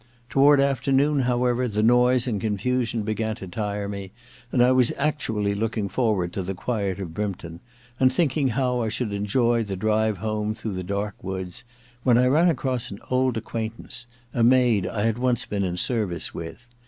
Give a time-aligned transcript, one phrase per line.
[0.31, 4.11] Toward after noon, however, the noise and confusion began to tire me,
[4.51, 7.59] and I was actually looking forward to the quiet of Brympton,
[7.99, 11.63] and thinking how I should enjoy the drive home through the dark woods,
[12.01, 16.33] when I ran across an old acquaintance, a maid I had once been in service
[16.33, 16.67] with.